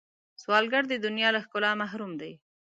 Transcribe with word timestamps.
سوالګر 0.41 0.83
د 0.89 0.93
دنیا 1.05 1.29
له 1.35 1.39
ښکلا 1.45 1.71
محروم 1.81 2.11
دی 2.21 2.31